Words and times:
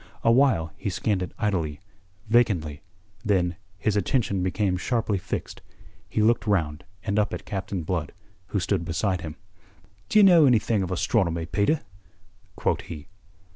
Awhile 0.23 0.73
he 0.77 0.89
scanned 0.89 1.21
it 1.21 1.31
idly, 1.37 1.79
vacantly; 2.27 2.81
then, 3.23 3.55
his 3.77 3.95
attention 3.95 4.41
became 4.41 4.75
sharply 4.75 5.19
fixed. 5.19 5.61
He 6.09 6.23
looked 6.23 6.47
round 6.47 6.83
and 7.03 7.19
up 7.19 7.35
at 7.35 7.45
Captain 7.45 7.83
Blood, 7.83 8.11
who 8.47 8.59
stood 8.59 8.83
beside 8.83 9.21
him. 9.21 9.35
"D'ye 10.09 10.23
know 10.23 10.47
anything 10.47 10.81
of 10.81 10.89
astronomy, 10.89 11.45
Peter?" 11.45 11.81
quoth 12.55 12.81
he. 12.81 13.09